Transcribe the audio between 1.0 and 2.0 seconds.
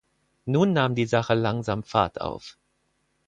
Sache langsam